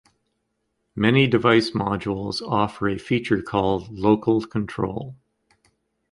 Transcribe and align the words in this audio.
Many 0.95 1.27
device 1.27 1.69
modules 1.75 2.41
offer 2.41 2.89
a 2.89 2.97
feature 2.97 3.39
called 3.39 3.91
"local 3.99 4.41
control". 4.43 5.15